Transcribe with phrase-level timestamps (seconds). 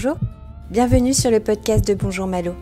[0.00, 0.16] Bonjour,
[0.70, 2.54] bienvenue sur le podcast de Bonjour Malo.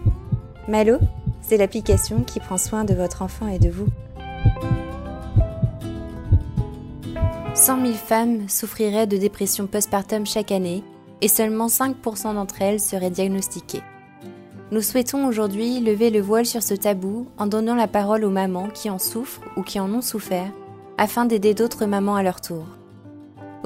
[0.69, 0.96] Malo,
[1.43, 3.89] c'est l'application qui prend soin de votre enfant et de vous.
[7.54, 10.82] 100 000 femmes souffriraient de dépression postpartum chaque année
[11.21, 13.82] et seulement 5% d'entre elles seraient diagnostiquées.
[14.71, 18.71] Nous souhaitons aujourd'hui lever le voile sur ce tabou en donnant la parole aux mamans
[18.71, 20.50] qui en souffrent ou qui en ont souffert
[20.96, 22.64] afin d'aider d'autres mamans à leur tour.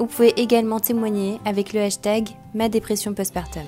[0.01, 3.61] Vous pouvez également témoigner avec le hashtag Ma dépression postpartum.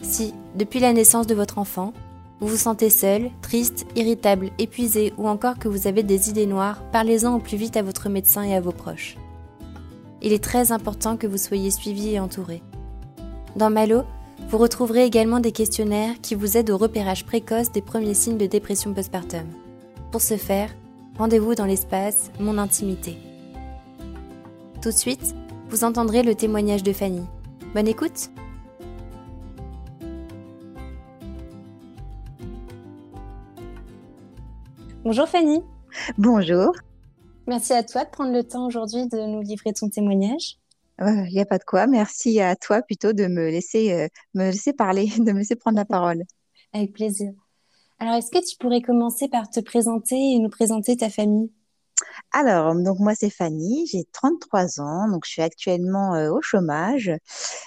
[0.00, 1.92] Si, depuis la naissance de votre enfant,
[2.40, 6.82] vous vous sentez seul, triste, irritable, épuisé ou encore que vous avez des idées noires,
[6.90, 9.18] parlez-en au plus vite à votre médecin et à vos proches.
[10.22, 12.62] Il est très important que vous soyez suivi et entouré.
[13.56, 14.04] Dans Malo,
[14.48, 18.46] vous retrouverez également des questionnaires qui vous aident au repérage précoce des premiers signes de
[18.46, 19.44] dépression postpartum.
[20.10, 20.70] Pour ce faire,
[21.18, 23.18] rendez-vous dans l'espace Mon intimité.
[24.84, 25.34] Tout de suite,
[25.70, 27.22] vous entendrez le témoignage de Fanny.
[27.74, 28.28] Bonne écoute
[35.02, 35.62] Bonjour Fanny.
[36.18, 36.74] Bonjour.
[37.46, 40.58] Merci à toi de prendre le temps aujourd'hui de nous livrer ton témoignage.
[41.00, 41.86] Il n'y a pas de quoi.
[41.86, 45.78] Merci à toi plutôt de me laisser, euh, me laisser parler, de me laisser prendre
[45.78, 46.24] la parole.
[46.74, 47.32] Avec plaisir.
[48.00, 51.50] Alors, est-ce que tu pourrais commencer par te présenter et nous présenter ta famille?
[52.32, 57.12] Alors, donc moi c'est Fanny, j'ai 33 ans, donc je suis actuellement euh, au chômage.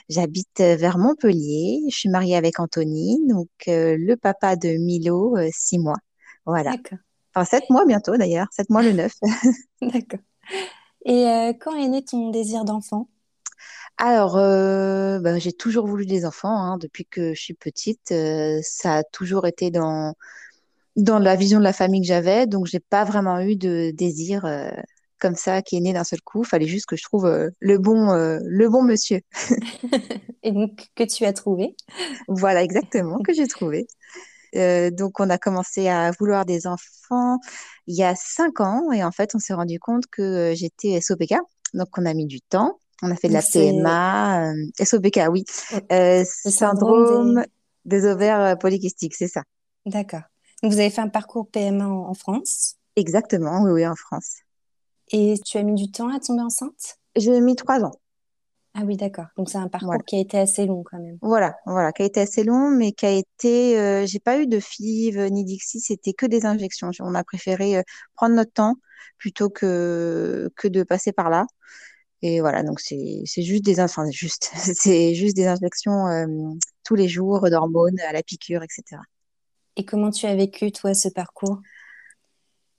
[0.10, 1.82] J'habite euh, vers Montpellier.
[1.90, 5.98] Je suis mariée avec Anthony, donc le papa de Milo, 6 mois.
[6.46, 6.72] Voilà.
[6.72, 7.00] D'accord.
[7.34, 9.14] Enfin, 7 mois bientôt d'ailleurs, 7 mois le 9.
[9.82, 10.20] D'accord.
[11.06, 11.24] Et
[11.62, 13.08] quand est né ton désir d'enfant?
[13.98, 18.12] Alors, euh, bah, j'ai toujours voulu des enfants hein, depuis que je suis petite.
[18.12, 20.14] euh, ça a toujours été dans,
[20.98, 24.46] dans la vision de la famille que j'avais, donc j'ai pas vraiment eu de désir
[24.46, 24.70] euh,
[25.20, 26.44] comme ça qui est né d'un seul coup.
[26.44, 29.22] Fallait juste que je trouve euh, le bon, euh, le bon monsieur.
[30.44, 31.76] Et donc, que tu as trouvé
[32.28, 33.88] Voilà, exactement, que j'ai trouvé.
[34.54, 37.38] Donc, on a commencé à vouloir des enfants
[37.86, 41.36] il y a cinq ans et en fait, on s'est rendu compte que j'étais SOPK.
[41.76, 42.80] Donc, on a mis du temps.
[43.04, 44.52] On a fait de la PMA,
[44.84, 45.44] SOPK, oui.
[45.48, 47.46] syndrome syndrome
[47.86, 48.00] des...
[48.02, 49.44] des ovaires polykystiques, c'est ça.
[49.86, 50.24] D'accord.
[50.64, 54.38] Donc, vous avez fait un parcours PMA en, en France Exactement, oui, oui, en France.
[55.12, 56.98] et tu as mis du temps à tomber enceinte?
[57.16, 57.92] J'ai mis trois ans.
[58.74, 59.26] Ah oui, d'accord.
[59.38, 60.04] Donc, c'est un parcours Voilà.
[60.04, 61.18] qui a été assez long quand même.
[61.22, 64.46] Voilà, voilà, qui a été assez long, mais qui a été, euh, j'ai pas eu
[64.46, 66.92] de FIV ni d'ICSI, c'était que des injections.
[67.00, 67.82] On a préféré euh,
[68.16, 68.76] prendre notre temps
[69.18, 71.48] plutôt que que de passer par là.
[72.22, 76.28] Et voilà, donc c'est c'est juste des, enfin juste, c'est juste des injections euh,
[76.84, 79.02] tous les jours d'hormones à la piqûre, etc.
[79.78, 81.62] Et comment tu as vécu, toi, ce parcours?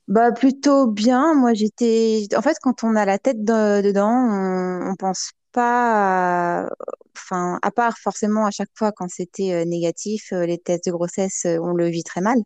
[0.09, 1.35] Bah plutôt bien.
[1.35, 6.63] Moi j'étais, en fait, quand on a la tête de- dedans, on, on pense pas,
[6.65, 6.71] à-
[7.17, 10.93] enfin à part forcément à chaque fois quand c'était euh, négatif, euh, les tests de
[10.93, 12.39] grossesse, euh, on le vit très mal.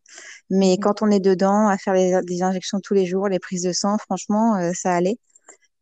[0.50, 0.80] Mais Mhm.
[0.80, 3.72] quand on est dedans, à faire les, des injections tous les jours, les prises de
[3.72, 5.18] sang, franchement, euh, ça allait.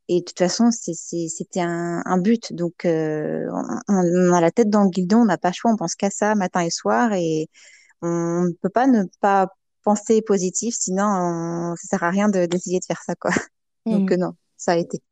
[0.09, 2.53] Et de toute façon, c'était un, un but.
[2.53, 3.47] Donc, euh,
[3.89, 5.95] on, on a la tête dans le guidon, on n'a pas le choix, on pense
[5.95, 7.13] qu'à ça matin et soir.
[7.15, 7.49] Et
[8.03, 9.49] on ne peut pas ne pas
[9.85, 13.31] penser positif, sinon on, ça sert à rien de, d'essayer de faire ça, quoi.
[13.91, 14.13] Donc, Mhm.
[14.13, 15.03] euh, non, ça a été.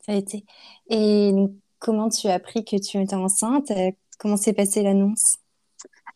[0.00, 0.44] Ça a été.
[0.88, 3.70] Et donc, comment tu as appris que tu étais enceinte?
[3.70, 5.36] Euh, Comment s'est passée l'annonce?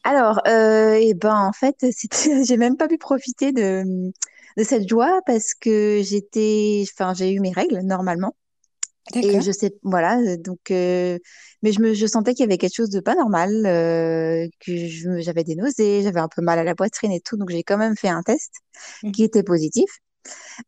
[0.05, 1.77] Alors, euh, et ben, en fait,
[2.47, 3.85] j'ai même pas pu profiter de,
[4.57, 8.35] de cette joie parce que j'étais, enfin, j'ai eu mes règles normalement.
[9.23, 11.19] Et je sais, voilà, euh, donc, euh,
[11.63, 15.21] mais je me, je sentais qu'il y avait quelque chose de pas normal, euh, que
[15.21, 17.77] j'avais des nausées, j'avais un peu mal à la poitrine et tout, donc j'ai quand
[17.79, 18.53] même fait un test
[19.13, 19.25] qui Mhm.
[19.25, 19.91] était positif.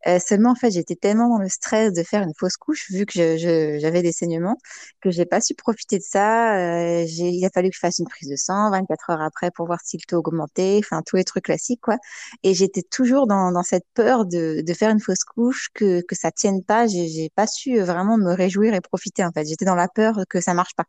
[0.07, 3.07] Euh, seulement, en fait, j'étais tellement dans le stress de faire une fausse couche, vu
[3.07, 4.57] que j'avais des saignements,
[5.01, 6.57] que j'ai pas su profiter de ça.
[6.57, 9.67] Euh, il a fallu que je fasse une prise de sang 24 heures après pour
[9.67, 11.97] voir si le taux augmentait, enfin, tous les trucs classiques, quoi.
[12.43, 16.15] Et j'étais toujours dans, dans cette peur de, de faire une fausse couche, que, que
[16.15, 16.87] ça tienne pas.
[16.87, 19.45] J'ai, pas su euh, vraiment me réjouir et profiter, en fait.
[19.47, 20.85] J'étais dans la peur que ça marche pas.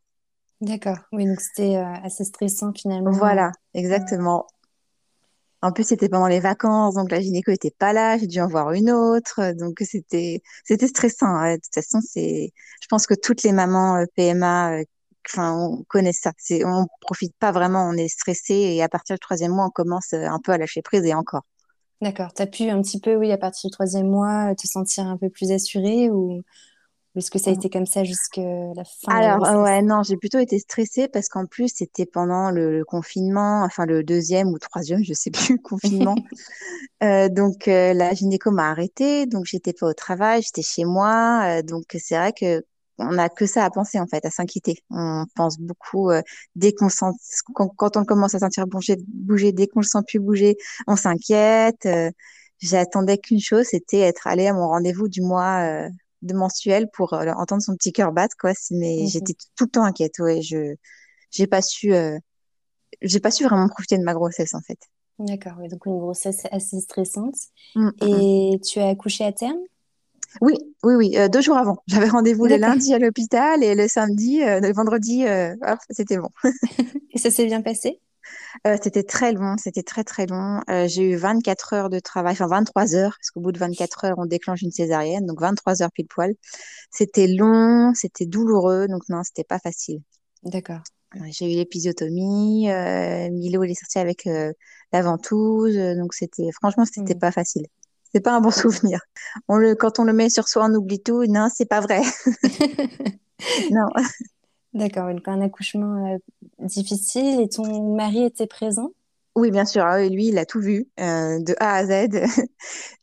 [0.62, 0.98] D'accord.
[1.12, 3.12] Oui, donc c'était euh, assez stressant finalement.
[3.12, 4.48] Voilà, exactement.
[5.64, 8.48] En plus, c'était pendant les vacances, donc la gynéco était pas là, j'ai dû en
[8.48, 11.42] voir une autre, donc c'était c'était stressant.
[11.42, 12.52] De toute façon, c'est,
[12.82, 14.84] je pense que toutes les mamans euh, PMA, euh,
[15.26, 16.34] enfin, on connaît ça.
[16.38, 19.70] C'est, on profite pas vraiment, on est stressé et à partir du troisième mois, on
[19.70, 21.44] commence euh, un peu à lâcher prise et encore.
[22.02, 22.34] D'accord.
[22.34, 25.16] Tu as pu un petit peu, oui, à partir du troisième mois, te sentir un
[25.16, 26.42] peu plus assurée ou
[27.16, 28.42] est-ce que ça a été comme ça jusqu'à
[28.76, 29.62] la fin Alors, euh, grossesse?
[29.62, 33.86] ouais, non, j'ai plutôt été stressée parce qu'en plus, c'était pendant le, le confinement, enfin
[33.86, 36.22] le deuxième ou troisième, je sais plus, confinement.
[37.04, 41.60] Euh, donc, euh, la gynéco m'a arrêtée, donc j'étais pas au travail, j'étais chez moi.
[41.60, 42.64] euh, donc, c'est vrai que
[43.00, 44.78] on a que ça à penser en fait, à s'inquiéter.
[44.92, 46.22] On pense beaucoup euh,
[46.56, 47.08] dès qu'on sent,
[47.56, 50.58] quand, on commence à sentir bouger, bouger dès qu'on le sent plus bouger,
[50.88, 51.86] on s'inquiète.
[51.88, 52.12] Euh,
[52.60, 55.88] j'attendais qu'une chose, c'était être allé à mon rendez-vous du mois
[56.24, 58.54] de mensuel pour entendre son petit cœur battre quoi.
[58.72, 60.20] Mais mmh j'étais tout le temps inquiète.
[60.20, 60.76] Ouais, je
[61.32, 61.94] j'ai pas su
[63.02, 64.80] j'ai pas su vraiment profiter de ma grossesse en fait.
[65.20, 67.36] D'accord, donc une grossesse assez stressante.
[67.76, 69.60] Mmh, mmh, Et tu as accouché à terme?
[70.42, 71.78] Oui, oui, oui, euh, deux jours avant.
[71.88, 75.56] J'avais rendez-vous le lundi à l'hôpital et le samedi, euh, le vendredi, euh,
[75.90, 76.30] c'était bon.
[77.12, 78.00] et ça s'est bien passé?
[78.82, 80.62] C'était très long, c'était très très long.
[80.88, 84.20] J'ai eu 24 heures de travail, enfin 23 heures, parce qu'au bout de 24 heures,
[84.20, 86.34] on déclenche une césarienne, donc 23 heures pile poil.
[86.92, 90.02] C'était long, c'était douloureux, donc non, c'était pas facile.
[90.44, 90.82] D'accord.
[91.30, 94.52] J'ai eu l'épisiotomie, euh, Milo il est sorti avec euh,
[94.92, 97.20] la ventouse, euh, donc c'était franchement c'était mmh.
[97.20, 97.68] pas facile.
[98.14, 99.00] C'est pas un bon souvenir.
[99.48, 101.26] On le, quand on le met sur soi, on oublie tout.
[101.26, 102.02] Non, c'est pas vrai.
[103.72, 103.88] non.
[104.74, 106.20] D'accord, donc un accouchement
[106.60, 108.90] difficile et ton mari était présent?
[109.36, 109.84] Oui, bien sûr.
[109.84, 112.10] Ah lui, il a tout vu de A à Z.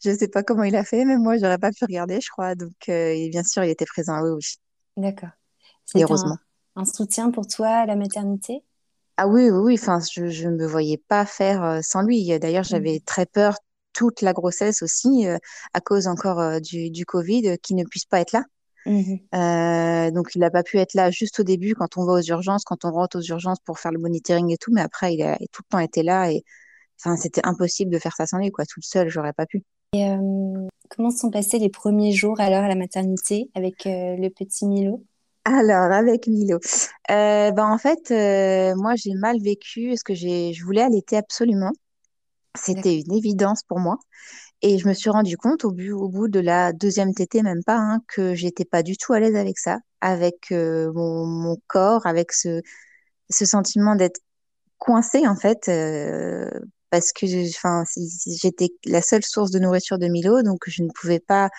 [0.04, 2.54] je sais pas comment il a fait, mais moi, j'aurais pas pu regarder, je crois.
[2.54, 4.20] Donc, bien sûr, il était présent.
[4.22, 4.56] Oui, oui.
[4.96, 5.30] D'accord.
[5.96, 6.36] Heureusement
[6.76, 8.64] un soutien pour toi à la maternité?
[9.16, 9.74] Ah oui, oui, oui.
[9.74, 12.38] Enfin, je ne me voyais pas faire euh, sans lui.
[12.38, 13.04] D'ailleurs, j'avais mmh.
[13.04, 13.54] très peur
[13.92, 15.36] toute la grossesse aussi, euh,
[15.74, 18.44] à cause encore euh, du, du Covid, qu'il ne puisse pas être là.
[18.86, 22.22] Mmh donc, il n'a pas pu être là juste au début quand on va aux
[22.22, 24.72] urgences, quand on rentre aux urgences pour faire le monitoring et tout.
[24.72, 26.42] Mais après, il a tout le temps été là et
[26.98, 28.64] enfin, c'était impossible de faire ça sans lui, quoi.
[28.66, 29.62] Toute seule, j'aurais pas pu.
[29.92, 30.06] Et
[30.88, 35.04] comment sont passés les premiers jours alors à la maternité avec le petit Milo?
[35.44, 36.58] Alors, avec Milo,
[37.10, 41.16] euh, ben en fait, euh, moi j'ai mal vécu parce que j'ai, je voulais allaiter
[41.16, 41.72] absolument.
[42.56, 43.96] C'était une évidence pour moi.
[44.62, 47.76] Et je me suis rendu compte au, au bout de la deuxième tétée, même pas,
[47.78, 52.06] hein, que j'étais pas du tout à l'aise avec ça, avec euh, mon, mon, corps,
[52.06, 52.60] avec ce,
[53.30, 54.20] ce sentiment d'être
[54.78, 56.50] coincée en fait, euh,
[56.90, 61.50] parce que j'étais la seule source de nourriture de Milo, donc je ne pouvais pas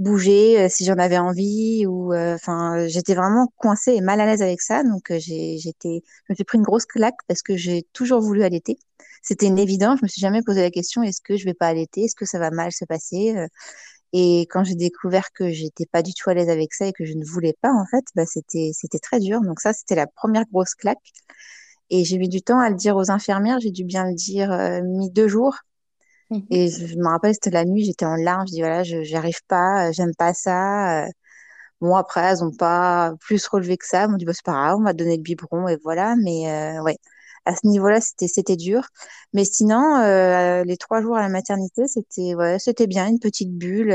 [0.00, 4.26] bouger euh, si j'en avais envie ou euh, enfin j'étais vraiment coincée et mal à
[4.26, 4.82] l'aise avec ça.
[4.82, 8.42] Donc euh, j'étais je me suis pris une grosse claque parce que j'ai toujours voulu
[8.42, 8.78] allaiter
[9.22, 11.68] c'était une évidence je me suis jamais posé la question est-ce que je vais pas
[11.68, 12.04] allaiter?
[12.04, 13.34] Est-ce que ça va mal se passer?
[14.12, 17.04] Et quand j'ai découvert que j'étais pas du tout à l'aise avec ça et que
[17.04, 20.06] je ne voulais pas en fait bah c'était c'était très dur donc ça c'était la
[20.06, 20.98] première grosse claque
[21.90, 24.50] et j'ai mis du temps à le dire aux infirmières j'ai dû bien le dire
[24.82, 25.56] mis deux jours
[26.30, 26.46] Mhm.
[26.50, 29.14] Et je, me rappelle, c'était la nuit, j'étais en larmes, je dis voilà, je n'y
[29.16, 31.04] arrive pas, euh, j'aime pas ça.
[31.04, 31.08] Euh.
[31.80, 34.04] Bon, après, elles n'ont pas plus relevé que ça.
[34.04, 36.14] Elles m'ont dit, bah, c'est pas grave, on va donner le biberon et voilà.
[36.16, 36.98] Mais euh, ouais,
[37.44, 38.88] à ce niveau-là, c'était c'était dur.
[39.32, 39.98] Mais sinon,
[40.64, 43.94] les trois jours à la maternité, c'était ouais, c'était bien, une petite bulle.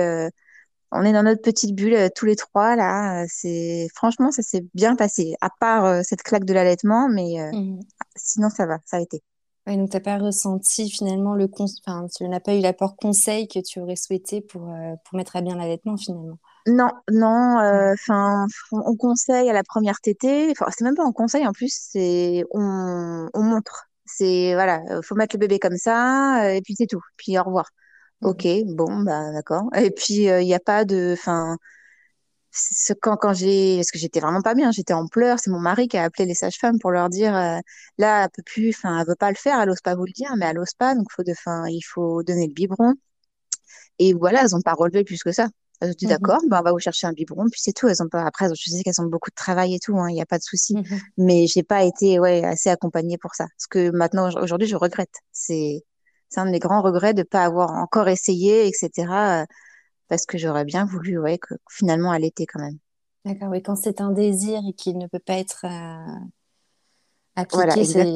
[0.91, 3.25] on est dans notre petite bulle tous les trois là.
[3.27, 5.35] C'est franchement, ça s'est bien passé.
[5.41, 7.79] À part cette claque de l'allaitement, mais mhm.
[8.15, 9.23] sinon ça va, ça a été.
[9.67, 13.47] Ouais, donc tu n'as pas ressenti finalement le enfin, tu n'as pas eu l'apport conseil
[13.47, 16.37] que tu aurais souhaité pour, euh, pour mettre à bien l'allaitement finalement?
[16.67, 21.11] Non, non, euh, enfin, on conseille à la première tétée, enfin, c'est même pas un
[21.11, 23.85] conseil en plus, c'est on, on montre.
[24.05, 27.01] C'est voilà, faut mettre le bébé comme ça, euh, et puis c'est tout.
[27.17, 27.69] Puis au revoir.
[28.21, 28.27] Mmh.
[28.27, 29.65] Ok, bon, bah d'accord.
[29.75, 31.57] Et puis il n'y a pas de, enfin,
[33.01, 35.39] quand, quand j'ai, parce que j'étais vraiment pas bien, j'étais en pleurs.
[35.39, 37.59] C'est mon mari qui a appelé les sages-femmes pour leur dire, euh,
[37.97, 40.11] là, elle peut plus, enfin, elle veut pas le faire, elle ose pas vous le
[40.13, 42.93] dire, mais elle ose pas, donc faut de, fin, il faut donner le biberon.
[43.99, 45.47] Et voilà, elles ont pas relevé plus que ça.
[45.81, 47.87] Elles ont dit, mmh d'accord, bah, on va vous chercher un biberon, puis c'est tout.
[47.87, 50.13] Elles ont pas, après, je sais qu'elles ont beaucoup de travail et tout, hein, il
[50.13, 50.75] n'y a pas de souci.
[50.75, 50.83] Mmh
[51.17, 53.45] mais j'ai pas été, ouais, assez accompagnée pour ça.
[53.57, 55.13] Parce que maintenant, aujourd'hui, je regrette.
[55.31, 55.83] C'est,
[56.37, 59.45] un de mes grands regrets de pas avoir encore essayé, etc
[60.07, 62.77] parce que j'aurais bien voulu ouais, que, finalement allaiter quand même.
[63.23, 66.19] D'accord, oui, quand c'est un désir et qu'il ne peut pas être euh,
[67.35, 68.13] appliqué, c'est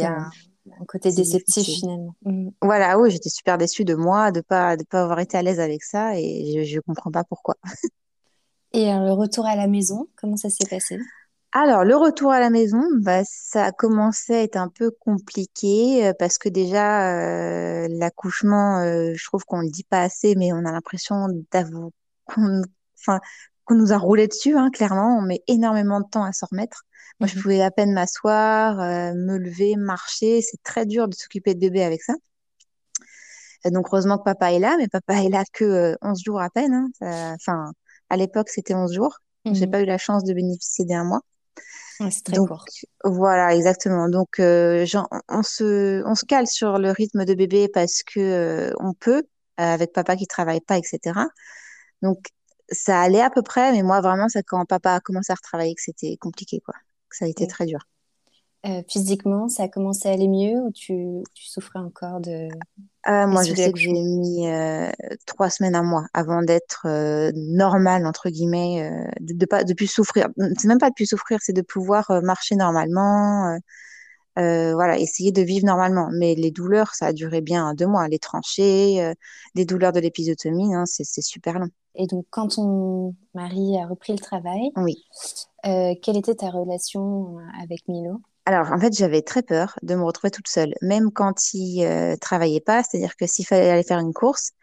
[0.80, 2.16] un, côté déceptif finalement.
[2.24, 2.50] Mmh.
[2.62, 5.42] Voilà, oui, j'étais super déçue de moi, de ne pas, de pas avoir été à
[5.42, 7.56] l'aise avec ça et je ne comprends pas pourquoi.
[8.74, 10.98] et le retour à la maison, comment ça s'est passé?
[11.52, 16.06] Alors, le retour à la maison, bah, ça a commencé à être un peu compliqué
[16.08, 20.54] euh, parce que déjà, euh, l'accouchement, euh, je trouve qu'on le dit pas assez, mais
[20.54, 21.28] on a l'impression
[22.26, 22.62] qu'on
[23.00, 23.20] enfin,
[23.70, 25.18] qu'on nous a roulé dessus, hein, clairement.
[25.18, 26.84] On met énormément de temps à s'en remettre.
[27.20, 30.42] Moi, je mmh pouvais à peine m'asseoir, me lever, marcher.
[30.42, 32.14] C'est très dur de s'occuper de bébé avec ça.
[33.66, 36.74] donc, heureusement que papa est là, mais papa est là que 11 jours à peine.
[37.02, 37.36] Hein.
[37.36, 37.72] Enfin,
[38.10, 39.20] à l'époque, c'était 11 jours.
[39.46, 41.22] J'ai mmh pas eu la chance de bénéficier d'un mois
[42.10, 42.66] c'est très court.
[43.04, 44.10] Voilà, exactement.
[44.10, 44.86] Donc, euh,
[45.28, 49.24] on, se, on se cale sur le rythme de bébé parce que euh, on peut,
[49.60, 51.00] euh, avec papa qui travaille pas, etc.
[52.02, 52.28] Donc,
[52.72, 55.76] ça allait à peu près, mais moi, vraiment, c'est quand papa a commencé à retravailler
[55.76, 56.76] que c'était compliqué, quoi.
[57.10, 57.80] Que ça a été très dur.
[58.66, 62.50] Euh, physiquement, ça a commencé à aller mieux ou tu, tu souffrais encore de...
[63.08, 64.92] Euh, moi, je sais que j'ai mis euh,
[65.26, 66.86] trois semaines à mois avant d'être
[67.34, 70.28] normal, entre guillemets, de, de, pas, de plus souffrir.
[70.58, 73.58] C'est même pas de plus souffrir, c'est de pouvoir marcher normalement,
[74.40, 76.10] voilà, essayer de vivre normalement.
[76.18, 78.08] Mais les douleurs, ça a duré bien deux mois.
[78.08, 79.14] Les tranchées,
[79.56, 81.70] des douleurs de l'épisotomie, hein, c'est super long.
[81.96, 85.04] Et donc, quand ton mari a repris le travail, oui.
[85.64, 88.22] quelle était ta relation avec Milo?
[88.50, 92.16] Alors, en fait, j'avais très peur de me retrouver toute seule, même quand il euh,
[92.18, 92.82] travaillait pas.
[92.82, 94.54] C'est-à-dire que s'il fallait aller faire une course,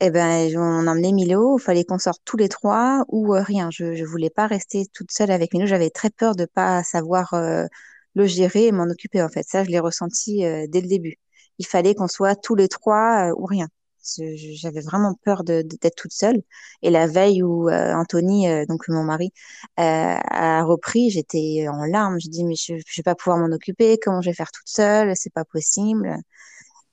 [0.00, 3.70] eh ben, on emmenait Milo, il fallait qu'on sorte tous les trois ou euh, rien.
[3.72, 5.66] Je ne voulais pas rester toute seule avec Milo.
[5.66, 7.66] J'avais très peur de pas savoir euh,
[8.14, 9.44] le gérer et m'en occuper, en fait.
[9.48, 11.16] Ça, je l'ai ressenti dès le début.
[11.58, 13.68] Il fallait qu'on soit tous les trois ou rien.
[14.04, 16.42] J'avais vraiment peur d'être toute seule.
[16.82, 19.32] Et la veille où euh, Anthony, euh, donc mon mari,
[19.80, 22.20] euh, a repris, j'étais en larmes.
[22.20, 23.98] Je dis mais je, je vais pas pouvoir m'en occuper.
[24.02, 25.16] Comment je vais faire toute seule?
[25.16, 26.16] C'est pas possible.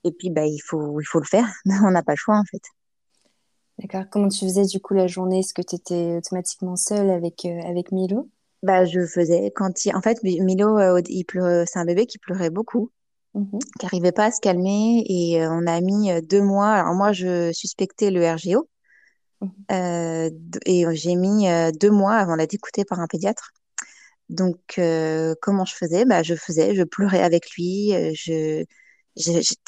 [0.04, 1.46] Et puis bah il faut il faut le faire.
[1.84, 2.62] On n'a pas le choix en fait.
[3.78, 4.04] D'accord.
[4.10, 5.40] Comment tu faisais du coup la journée?
[5.40, 8.28] Est-ce que tu étais automatiquement seule avec avec Milo?
[8.62, 12.50] Bah je faisais quand il en fait Milo il pleure c'est un bébé qui pleurait
[12.50, 12.90] beaucoup.
[13.34, 13.58] Mhm.
[13.78, 15.04] qui n'arrivait pas à se calmer.
[15.08, 16.70] Et euh, on a mis euh, deux mois.
[16.70, 18.68] Alors moi, je suspectais le RGO.
[19.72, 20.30] Euh,
[20.66, 21.46] et j'ai mis
[21.80, 23.50] deux mois avant d'être écoutée par un pédiatre.
[24.28, 24.80] Donc,
[25.40, 26.04] comment je faisais?
[26.04, 27.92] Bah, Je faisais, je pleurais avec lui.
[28.14, 28.64] Je,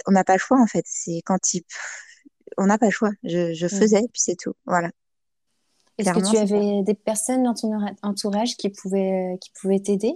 [0.06, 0.84] on n'a pas le choix, en fait.
[0.86, 1.62] C'est quand il...
[2.56, 3.10] On n'a pas le choix.
[3.24, 3.80] Je, je mhm.
[3.80, 4.54] faisais, puis c'est tout.
[4.64, 4.90] Voilà.
[5.98, 10.12] Est-ce que tu avais des personnes dans ton entourage qui pouvaient, qui pouvaient t'aider?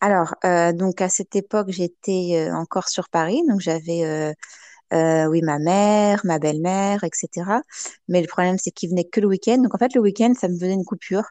[0.00, 4.32] Alors, euh, donc à cette époque, j'étais euh, encore sur Paris, donc j'avais
[4.92, 7.60] euh, oui ma mère, ma belle-mère, etc.
[8.08, 9.58] Mais le problème, c'est qu'ils venaient que le week-end.
[9.58, 11.24] Donc en fait, le week-end, ça me faisait une coupure.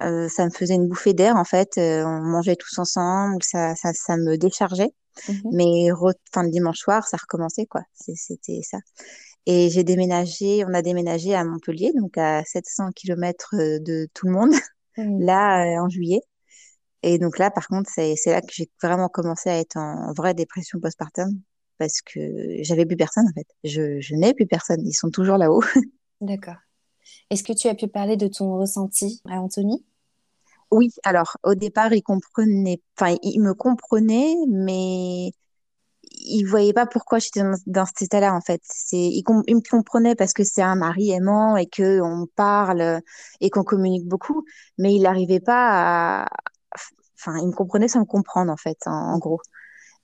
[0.00, 1.72] ça me faisait une bouffée d'air en fait.
[1.76, 4.92] on mangeait tous ensemble, ça, ça, ça me déchargeait.
[5.28, 5.88] Mmh Mais
[6.32, 7.82] fin de dimanche soir, ça recommençait quoi.
[7.94, 8.78] C'était ça.
[9.52, 14.32] Et j'ai déménagé, on a déménagé à Montpellier, donc à 700 km de tout le
[14.32, 14.52] monde,
[14.96, 15.20] mmh.
[15.24, 16.20] là en juillet.
[17.02, 20.34] Et donc là, par contre, c'est là que j'ai vraiment commencé à être en vraie
[20.34, 21.40] dépression postpartum
[21.78, 23.48] parce que j'avais plus personne en fait.
[23.64, 24.86] Je, je n'ai plus personne.
[24.86, 25.64] Ils sont toujours là-haut.
[26.20, 26.58] D'accord.
[27.30, 29.84] Est-ce que tu as pu parler de ton ressenti à Anthony?
[30.70, 30.92] Oui.
[31.02, 32.80] Alors au départ, il comprenait.
[32.96, 35.32] Enfin, il me comprenait, mais
[36.10, 38.60] il voyait pas pourquoi j'étais dans, cet état-là en fait.
[38.64, 43.00] C'est, il, me comprenait parce que c'est un mari aimant et que on parle
[43.40, 44.44] et qu'on communique beaucoup,
[44.78, 46.28] mais il n'arrivait pas à,
[47.20, 49.40] enfin, il me comprenait sans me comprendre en fait, en, gros.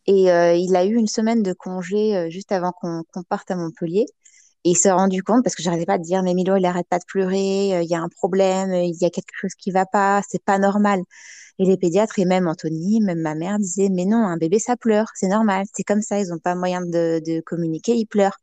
[0.07, 3.57] Et euh, il a eu une semaine de congé euh, juste avant qu'on parte à
[3.57, 4.07] Montpellier.
[4.65, 6.89] Et il s'est rendu compte, parce que j'arrêtais pas de dire, mais Milo, il arrête
[6.89, 9.71] pas de pleurer, euh, il y a un problème, il y a quelque chose qui
[9.71, 11.01] va pas, c'est pas normal.
[11.59, 14.77] Et les pédiatres, et même Anthony, même ma mère, disaient, mais non, un bébé, ça
[14.77, 18.37] pleure, c'est normal, c'est comme ça, ils ont pas moyen de, communiquer, ils pleurent.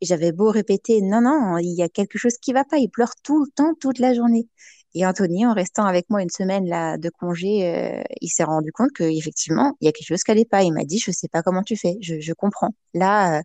[0.00, 2.88] Et j'avais beau répéter, non, non, il y a quelque chose qui va pas, il
[2.88, 4.48] pleure tout le temps, toute la journée.
[4.94, 8.72] Et Anthony, en restant avec moi une semaine là de congé, euh, il s'est rendu
[8.72, 10.62] compte qu'effectivement, il y a quelque chose qui n'allait pas.
[10.62, 12.74] Il m'a dit, je sais pas comment tu fais, je, comprends.
[12.94, 13.42] Là, euh,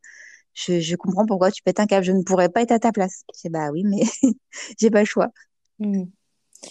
[0.54, 2.06] je, je, comprends pourquoi tu pètes un câble.
[2.06, 3.24] Je ne pourrais pas être à ta place.
[3.36, 4.02] Je dis, bah oui, mais
[4.80, 5.30] j'ai pas le choix.
[5.80, 6.06] Mmh.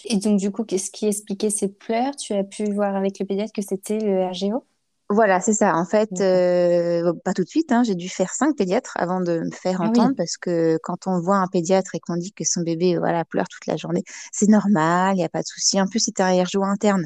[0.05, 2.15] Et donc, du coup, qu'est-ce qui expliquait ces pleurs?
[2.15, 4.65] Tu as pu voir avec le pédiatre que c'était le RGO
[5.09, 5.73] voilà, c'est ça.
[5.75, 7.71] En fait, euh, pas tout de suite.
[7.71, 11.07] Hein, j'ai dû faire cinq pédiatres avant de me faire ah entendre parce que quand
[11.07, 14.03] on voit un pédiatre et qu'on dit que son bébé voilà pleure toute la journée,
[14.33, 15.79] c'est normal, il n'y a pas de souci.
[15.79, 17.05] En plus, c'était un RGO interne,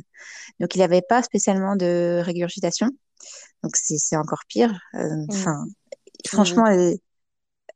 [0.60, 2.88] donc il n'avait pas spécialement de régurgitation.
[3.64, 4.74] Donc c'est encore pire.
[4.96, 5.28] Euh, mmh.
[5.30, 5.66] Enfin,
[6.26, 6.96] franchement, euh,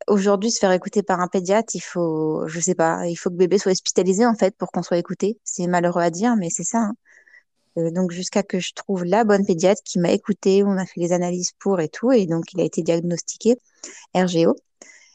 [0.07, 3.35] aujourd'hui, se faire écouter par un pédiatre, il faut, je sais pas, il faut que
[3.35, 5.39] bébé soit hospitalisé en fait pour qu'on soit écouté.
[5.43, 6.79] C'est malheureux à dire, mais c'est ça.
[6.79, 6.95] Hein.
[7.77, 10.99] Euh, donc jusqu'à que je trouve la bonne pédiatre qui m'a écouté, on a fait
[10.99, 13.57] les analyses pour et tout, et donc il a été diagnostiqué
[14.15, 14.55] RGO.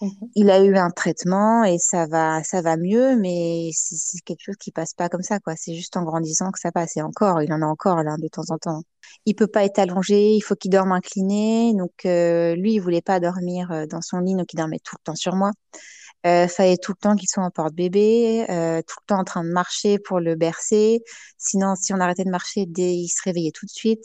[0.01, 0.31] Mhm.
[0.35, 4.57] Il a eu un traitement et ça va, ça va mieux, mais c'est quelque chose
[4.57, 5.55] qui passe pas comme ça, quoi.
[5.57, 6.97] C'est juste en grandissant que ça passe.
[6.97, 8.83] Et encore, il en a encore là de temps en temps.
[9.27, 11.75] Il peut pas être allongé, il faut qu'il dorme incliné.
[11.75, 14.97] Donc euh, lui, il voulait pas dormir euh, dans son lit, donc il dormait tout
[14.99, 15.51] le temps sur moi.
[16.27, 19.43] Euh, fallait tout le temps qu'il soit en porte-bébé, euh, tout le temps en train
[19.43, 21.01] de marcher pour le bercer.
[21.39, 24.05] Sinon, si on arrêtait de marcher, dès, il se réveillait tout de suite.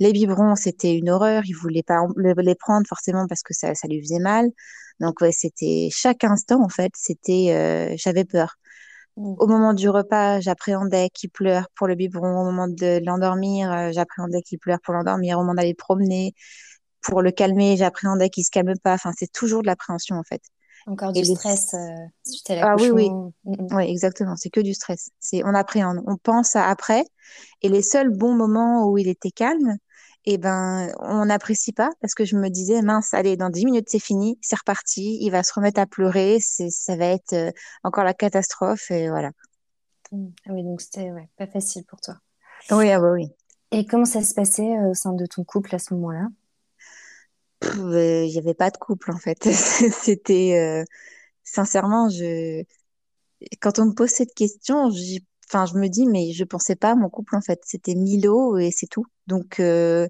[0.00, 1.42] Les biberons, c'était une horreur.
[1.46, 4.48] Il voulait pas les prendre forcément parce que ça, ça lui faisait mal.
[5.00, 8.56] Donc, ouais, c'était chaque instant, en fait, c'était, euh, j'avais peur.
[9.16, 9.34] Mmh.
[9.38, 12.40] Au moment du repas, j'appréhendais qu'il pleure pour le biberon.
[12.42, 15.38] Au moment de l'endormir, j'appréhendais qu'il pleure pour l'endormir.
[15.38, 16.34] Au moment d'aller promener,
[17.02, 18.94] pour le calmer, j'appréhendais qu'il se calme pas.
[18.94, 20.42] Enfin, c'est toujours de l'appréhension, en fait.
[20.86, 21.74] Encore du stress
[22.24, 23.08] suite à Ah oui, oui.
[23.08, 23.66] Mm, mm.
[23.70, 24.36] Oui, exactement.
[24.36, 25.10] C'est que du stress.
[25.20, 27.04] C'est, on appréhende, on pense à après.
[27.62, 29.76] Et les seuls bons moments où il était calme,
[30.24, 33.88] eh ben, on n'apprécie pas parce que je me disais, mince, allez, dans 10 minutes,
[33.88, 37.50] c'est fini, c'est reparti, il va se remettre à pleurer, ça va être euh,
[37.82, 39.30] encore la catastrophe et voilà.
[40.12, 40.28] Mm.
[40.46, 42.14] Ah oui, donc c'était ouais, pas facile pour toi.
[42.70, 43.28] Oui, ah bah oui.
[43.72, 46.28] Et comment ça se passait euh, au sein de ton couple à ce moment-là?
[47.64, 49.42] Euh, Il n'y avait pas de couple en fait.
[49.52, 50.84] C'était, euh,
[51.44, 52.64] sincèrement, je,
[53.60, 54.90] quand on me pose cette question,
[55.48, 57.60] enfin, je me dis, mais je pensais pas à mon couple en fait.
[57.64, 59.06] C'était Milo et c'est tout.
[59.26, 60.08] Donc, euh,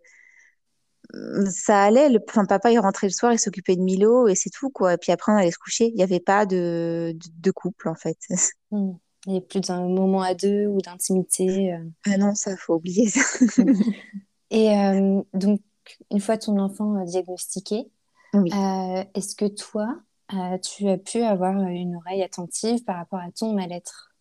[1.50, 2.08] ça allait.
[2.08, 4.94] Le, enfin, papa, il rentrait le soir, il s'occupait de Milo et c'est tout, quoi.
[4.94, 5.86] Et puis après, on allait se coucher.
[5.88, 8.18] Il n'y avait pas de, de, de couple, en fait.
[8.70, 8.92] Mm.
[9.26, 11.74] Il n'y a plus d'un moment à deux ou d'intimité.
[11.74, 11.84] euh.
[12.06, 13.20] Ah non, ça, faut oublier ça.
[14.50, 15.60] Et euh, donc,
[16.10, 17.90] une fois ton enfant euh, diagnostiqué,
[18.34, 18.50] Oui.
[18.52, 20.00] euh, est-ce que toi,
[20.34, 24.12] euh, tu as pu avoir une oreille attentive par rapport à ton mal-être?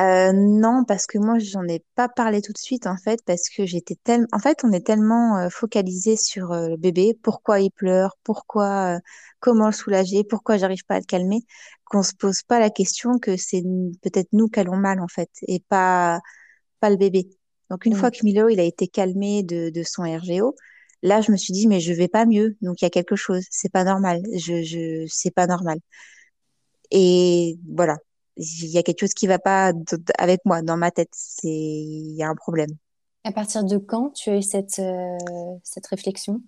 [0.00, 3.48] Euh, non, parce que moi, j'en ai pas parlé tout de suite, en fait, parce
[3.48, 4.28] que j'étais tellement...
[4.32, 9.00] En fait, on est tellement euh, focalisé sur euh, le bébé, pourquoi il pleure, pourquoi,
[9.40, 11.40] comment le soulager, pourquoi j'arrive pas à le calmer,
[11.84, 13.62] qu'on se pose pas la question que c'est
[14.02, 16.20] peut-être nous qui allons mal, en fait, et pas,
[16.78, 17.28] pas le bébé.
[17.68, 20.54] Donc, une fois que Milo, il a été calmé de, de son RGO,
[21.02, 23.16] là, je me suis dit, mais je vais pas mieux, donc il y a quelque
[23.16, 25.78] chose, c'est pas normal, je, je, c'est pas normal.
[26.90, 27.98] Et voilà,
[28.36, 29.72] il y a quelque chose qui va pas
[30.18, 31.10] avec moi, dans ma tête.
[31.12, 32.70] C'est, il y a un problème.
[33.24, 35.18] À partir de quand tu as eu cette, euh,
[35.64, 36.40] cette réflexion?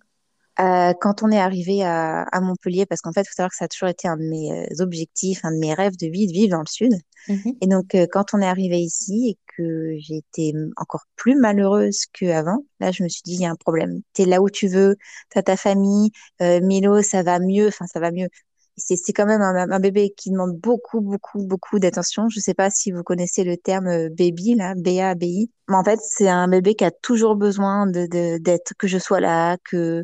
[0.61, 3.57] Euh, quand on est arrivé à, à Montpellier, parce qu'en fait, il faut savoir que
[3.57, 6.27] ça a toujours été un de mes euh, objectifs, un de mes rêves de vie,
[6.27, 6.93] de vivre dans le sud.
[7.29, 7.55] Mhm.
[7.63, 12.05] Et donc, euh, quand on est arrivé ici et que j'ai été encore plus malheureuse
[12.13, 14.03] qu'avant, là, je me suis dit, il y a un problème.
[14.13, 14.97] T'es là où tu veux,
[15.31, 16.11] t'as ta famille,
[16.43, 18.29] euh, Milo, ça va mieux, enfin, ça va mieux.
[18.77, 22.29] C'est, quand même un, un bébé qui demande beaucoup, beaucoup, beaucoup d'attention.
[22.31, 25.51] Je sais pas si vous connaissez le terme baby, là, B-A-B-I.
[25.69, 28.97] Mais en fait, c'est un bébé qui a toujours besoin de, de, d'être, que je
[28.97, 30.03] sois là, que,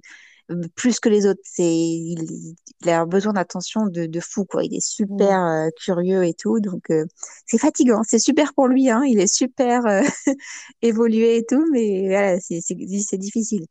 [0.74, 1.40] plus que les autres.
[1.44, 4.64] C'est, il, il a besoin d'attention de, de fou, quoi.
[4.64, 5.26] Il est Mm.
[5.26, 6.60] super euh, curieux et tout.
[6.60, 7.04] Donc, euh,
[7.46, 8.02] c'est fatigant.
[8.04, 9.02] C'est super pour lui, hein.
[9.06, 10.02] Il est super euh,
[10.82, 13.66] évolué et tout, mais voilà, c'est, c'est, c'est difficile.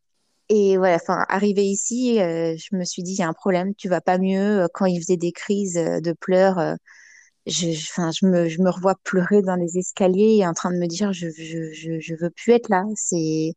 [0.50, 3.76] Et voilà, enfin, arrivé ici, euh, je me suis dit, il y a un problème,
[3.76, 4.64] tu vas pas mieux.
[4.64, 6.76] Euh, Quand il faisait des crises euh, de pleurs, euh,
[7.46, 10.72] je, je, enfin, je me, je me revois pleurer dans les escaliers et en train
[10.72, 12.84] de me dire, je, je, je, je veux plus être là.
[12.96, 13.54] C'est,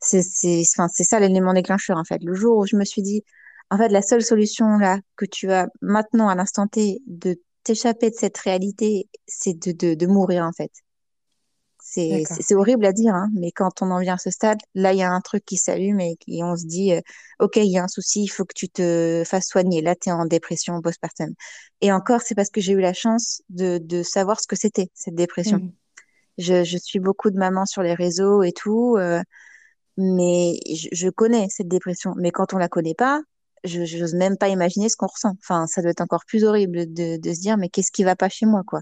[0.00, 2.22] c'est, ça l'élément déclencheur, en fait.
[2.22, 3.22] Le jour où je me suis dit,
[3.70, 8.10] en fait, la seule solution là que tu as maintenant, à l'instant T, de t'échapper
[8.10, 10.70] de cette réalité, c'est de, de, de mourir, en fait.
[11.88, 14.98] C'est, horrible à dire, hein, mais quand on en vient à ce stade, là, il
[14.98, 17.00] y a un truc qui s'allume et, qui- on se dit, euh,
[17.38, 19.82] OK, il y a un souci, il faut que tu te fasses soigner.
[19.82, 21.32] Là, tu es en dépression postpartum.
[21.80, 24.90] Et encore, c'est parce que j'ai eu la chance de, de savoir ce que c'était,
[24.94, 25.60] cette dépression.
[26.38, 29.22] Je, je suis beaucoup de mamans sur les réseaux et tout, euh,
[29.96, 32.14] mais je, je connais cette dépression.
[32.16, 33.22] Mais quand on la connaît pas,
[33.64, 35.34] je n'ose même pas imaginer ce qu'on ressent.
[35.42, 38.16] Enfin, ça doit être encore plus horrible de, de se dire, mais qu'est-ce qui va
[38.16, 38.80] pas chez moi, quoi?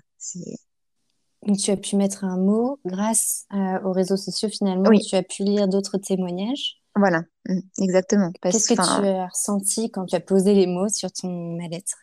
[1.47, 4.89] Donc, tu as pu mettre un mot grâce euh, aux réseaux sociaux finalement.
[4.89, 6.81] Oui, Tu as pu lire d'autres témoignages?
[6.97, 8.33] voilà, Mm, exactement.
[8.43, 11.97] Qu'est-ce que tu as ressenti quand tu as posé les mots sur ton mal-être?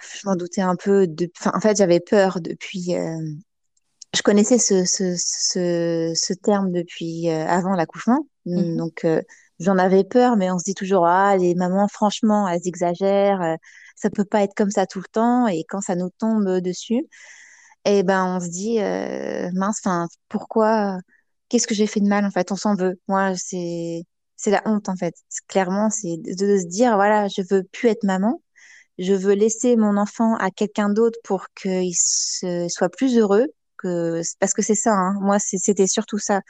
[0.00, 1.06] je m'en doutais un peu.
[1.06, 1.30] De...
[1.54, 2.94] En fait, j'avais peur depuis.
[2.94, 3.18] euh,
[4.14, 8.26] Je connaissais ce, ce, ce, ce terme depuis euh, avant l'accouchement.
[8.46, 8.76] Mm, Mhm.
[8.76, 9.22] Donc, euh,
[9.58, 13.40] j'en avais peur, mais on se dit toujours, ah, les mamans, franchement, elles exagèrent.
[13.42, 13.56] euh,
[13.96, 15.46] ça peut pas être comme ça tout le temps.
[15.48, 17.06] Et quand ça nous tombe dessus,
[17.84, 20.98] eh ben, on se dit, euh, mince, enfin, pourquoi,
[21.48, 23.00] qu'est-ce que j'ai fait de mal, en fait, on s'en veut.
[23.08, 24.02] Moi, c'est,
[24.36, 25.14] c'est la honte, en fait.
[25.48, 28.42] Clairement, c'est de, de se dire, voilà, je veux plus être maman.
[28.98, 33.46] Je veux laisser mon enfant à quelqu'un d'autre pour qu'il se, soit plus heureux
[33.84, 35.14] que, parce que c'est ça, hein.
[35.22, 36.42] Moi, c'était surtout ça,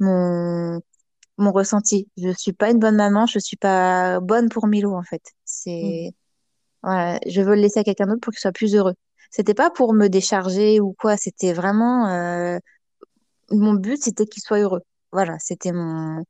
[0.00, 0.80] mon,
[1.38, 2.08] mon ressenti.
[2.18, 5.22] Je suis pas une bonne maman, je suis pas bonne pour Milo, en fait.
[5.44, 6.12] C'est,
[6.82, 8.94] voilà, je veux le laisser à quelqu'un d'autre pour qu'il soit plus heureux.
[9.30, 12.58] C'était pas pour me décharger ou quoi, c'était vraiment, euh,
[13.50, 14.82] mon but, c'était qu'il soit heureux.
[15.12, 16.24] Voilà, c'était mon,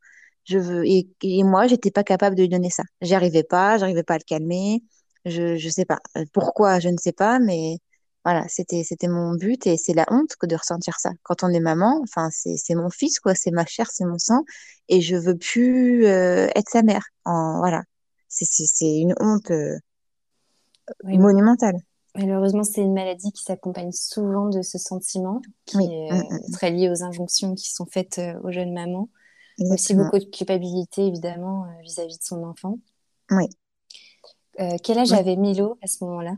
[0.45, 2.83] je veux, et, et moi, j'étais pas capable de lui donner ça.
[3.03, 4.83] J'y arrivais pas, j'arrivais pas à le calmer.
[5.27, 5.99] Je, je sais pas.
[6.33, 7.79] Pourquoi, je ne sais pas, mais
[8.25, 11.11] voilà, c'était, c'était mon but et c'est la honte que de ressentir ça.
[11.23, 14.19] Quand on est maman, enfin, c'est, c'est mon fils, quoi, c'est ma chair, c'est mon
[14.19, 14.45] sang
[14.89, 17.05] et je veux plus, euh, être sa mère.
[17.25, 17.83] En, voilà.
[18.29, 19.77] C'est, c'est, une honte, euh,
[21.05, 21.77] Oui, monumentale.
[22.15, 26.39] malheureusement, c'est une maladie qui s'accompagne souvent de ce sentiment qui Oui, est Mm, euh,
[26.49, 29.09] mm, très lié aux injonctions qui sont faites euh, aux jeunes mamans.
[29.59, 30.05] Aussi exactement.
[30.05, 32.79] beaucoup de culpabilité, évidemment, vis-à-vis de son enfant.
[33.31, 33.47] Oui.
[34.83, 36.37] quel âge avait Milo à ce moment-là?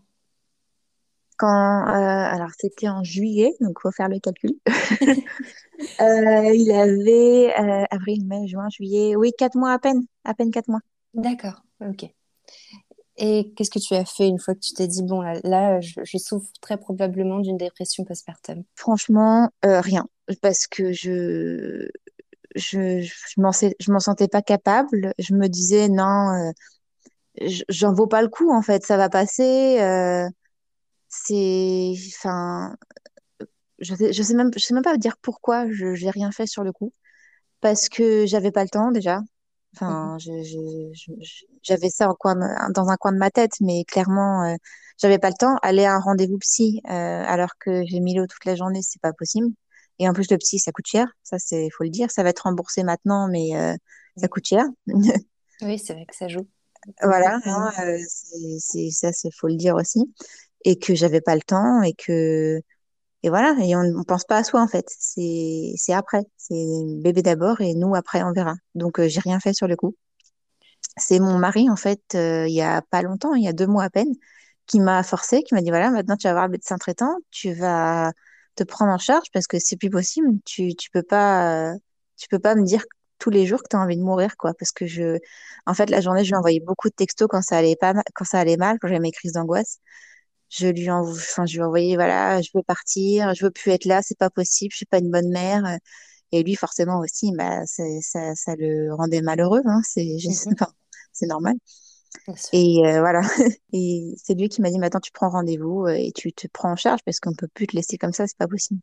[1.36, 4.52] Quand, alors c'était en juillet, donc faut faire le calcul.
[6.00, 7.52] il avait
[7.90, 10.80] avril, mai, juin, juillet, oui, quatre mois à peine, à peine quatre mois.
[11.14, 12.06] D'accord, ok.
[13.18, 16.18] Et qu'est-ce que tu as fait une fois que tu t'es dit, bon, là, je,
[16.18, 18.64] souffre très probablement d'une dépression postpartum?
[18.74, 20.06] Franchement, euh, rien.
[20.40, 21.88] Parce que je
[22.54, 23.40] je, je
[23.92, 25.12] m'en sentais pas capable.
[25.18, 26.50] Je me disais, non, euh,
[27.68, 28.84] j'en vaux pas le coup, en fait.
[28.84, 29.80] Ça va passer.
[29.80, 30.28] Euh,
[31.12, 31.92] c'est.
[32.16, 32.76] Enfin.
[33.78, 36.46] Je sais, je sais même, je sais même pas dire pourquoi je n'ai rien fait
[36.46, 36.92] sur le coup.
[37.60, 39.20] Parce que j'avais pas le temps déjà.
[39.74, 40.92] Enfin, mhm.
[41.62, 42.36] j'avais ça en coin,
[42.74, 44.54] dans un coin de ma tête, mais clairement, euh,
[45.00, 45.56] j'avais pas le temps.
[45.62, 49.00] Aller à un rendez-vous psy, euh, alors que j'ai mis l'eau toute la journée, c'est
[49.00, 49.48] pas possible.
[49.98, 51.06] Et en plus, le psy, ça coûte cher.
[51.22, 52.10] Ça, c'est, faut le dire.
[52.10, 53.74] Ça va être remboursé maintenant, mais euh,
[54.16, 54.64] ça coûte cher.
[55.62, 56.46] oui, c'est vrai que ça joue.
[57.00, 57.70] Voilà, hein,
[58.58, 60.12] c'est, ça, c'est faut le dire aussi.
[60.64, 62.60] Et que j'avais pas le temps et que
[63.24, 64.86] et voilà, et on ne pense pas à soi en fait.
[64.88, 66.54] C'est c'est après, c'est
[66.98, 68.54] bébé d'abord et nous après on verra.
[68.74, 69.96] Donc euh, j'ai rien fait sur le coup.
[70.96, 73.66] C'est mon mari en fait, euh, il y a pas longtemps, il y a deux
[73.66, 74.12] mois à peine,
[74.66, 77.52] qui m'a forcé, qui m'a dit voilà, maintenant tu vas voir le médecin traitant, tu
[77.54, 78.12] vas
[78.56, 80.28] te prendre en charge parce que c'est plus possible.
[80.44, 81.74] Tu tu peux pas
[82.16, 82.84] tu peux pas me dire
[83.18, 85.18] tous les jours que tu as envie de mourir quoi parce que je
[85.66, 88.24] en fait la journée je lui envoyais beaucoup de textos quand ça allait pas quand
[88.24, 89.78] ça allait mal quand j'avais mes crises d'angoisse
[90.52, 93.86] je lui en, enfin, je lui envoyais, voilà, je veux partir, je veux plus être
[93.86, 95.78] là, c'est pas possible, je suis pas une bonne mère.
[96.32, 97.84] Et lui, forcément aussi, bah, ça,
[98.34, 100.54] ça le rendait malheureux, hein, c'est, mhm.
[101.12, 101.56] c'est normal.
[102.52, 103.22] Et euh, voilà.
[103.72, 106.72] Et c'est lui qui m'a dit, maintenant, tu prends rendez-vous euh, et tu te prends
[106.72, 108.80] en charge parce qu'on peut plus te laisser comme ça, c'est pas possible.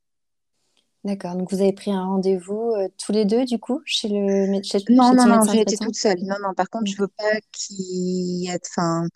[1.03, 1.35] D'accord.
[1.35, 4.79] Donc vous avez pris un rendez-vous euh, tous les deux, du coup, chez le médecin
[4.89, 6.19] Non, non, non, j'ai été toute seule.
[6.23, 6.53] Non, non.
[6.55, 9.07] Par contre, je veux pas qu'il y ait, enfin,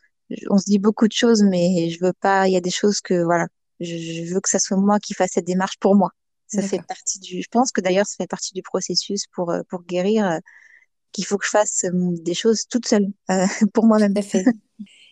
[0.49, 2.47] on se dit beaucoup de choses, mais je veux pas.
[2.47, 3.47] Il y a des choses que voilà,
[3.79, 6.09] je, veux que ça soit moi qui fasse cette démarche pour moi.
[6.47, 7.41] Ça fait partie du.
[7.41, 10.27] Je pense que d'ailleurs, ça fait partie du processus pour euh, pour guérir.
[10.27, 10.37] Euh,
[11.11, 13.07] qu'il faut que je fasse euh, des choses toute seule
[13.73, 14.15] pour moi-même.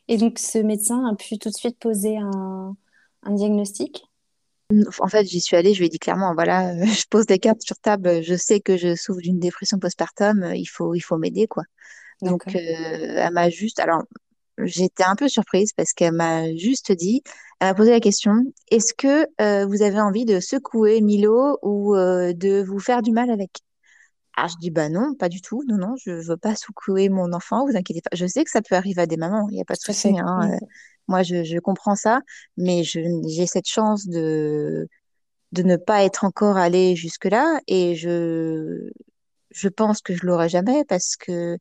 [0.08, 2.76] Et donc, ce médecin a pu tout de suite poser un,
[3.21, 4.04] un diagnostic?
[5.00, 7.62] En fait, j'y suis allée, je lui ai dit clairement, voilà, je pose des cartes
[7.62, 11.45] sur table, je sais que je souffre d'une dépression postpartum, il faut, il faut m'aider,
[11.45, 11.63] quoi.
[12.21, 14.04] Donc, elle m'a juste, alors,
[14.65, 17.24] j'étais un peu surprise parce qu'elle m'a juste dit,
[17.60, 18.34] elle m'a posé la question,
[18.69, 23.12] est-ce que euh, vous avez envie de secouer Milo ou euh, de vous faire du
[23.12, 23.52] mal avec?
[24.38, 27.34] Ah, je dis, bah non, pas du tout, non, non, je veux pas secouer mon
[27.34, 28.15] enfant, vous inquiétez pas.
[28.15, 30.17] Je sais que ça peut arriver à des mamans, il n'y a pas de souci.
[30.17, 30.65] Hein, euh,
[31.08, 32.21] moi, je, je, comprends ça,
[32.58, 34.88] mais j'ai cette chance de,
[35.52, 38.89] de ne pas être encore allée jusque-là et je,
[39.52, 41.58] je pense que je l'aurai jamais parce que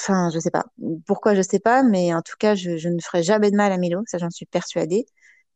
[0.00, 0.64] Enfin, je sais pas.
[1.06, 3.76] Pourquoi, je sais pas, mais en tout cas, je, ne ferai jamais de mal à
[3.76, 5.04] Milo, ça j'en suis persuadée.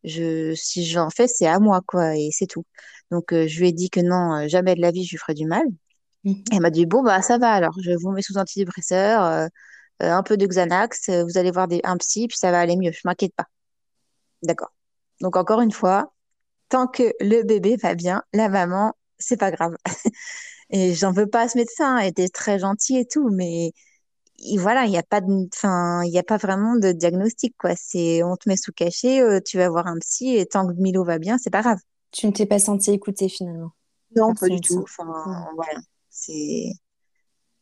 [0.05, 2.65] Je, si j'en fais, c'est à moi, quoi, et c'est tout.
[3.11, 5.19] Donc, euh, je lui ai dit que non, euh, jamais de la vie, je lui
[5.19, 5.65] ferai du mal.
[6.25, 6.45] Mhm.
[6.53, 9.49] Elle m'a dit, bon, bah, ça va alors, je vous mets sous antidépresseur, euh,
[10.01, 12.93] un peu de Xanax, vous allez voir des, un psy, puis ça va aller mieux,
[12.93, 13.47] je m'inquiète pas.
[14.43, 14.73] D'accord.
[15.21, 16.13] Donc, encore une fois,
[16.69, 19.77] tant que le bébé va bien, la maman, c'est pas grave.
[20.71, 23.73] et j'en veux pas à ce médecin, elle était très gentil et tout, mais
[24.59, 27.75] voilà, il n'y a pas de, enfin, il a pas vraiment de diagnostic, quoi.
[27.77, 30.73] C'est, on te met sous cachet, euh, tu vas voir un psy et tant que
[30.75, 31.79] Milo va bien, c'est pas grave.
[32.11, 33.71] Tu ne t'es pas senti écoutée finalement.
[34.17, 34.83] Non, pas du tout.
[34.83, 35.05] Enfin,
[35.55, 35.79] voilà,
[36.11, 36.73] c'est,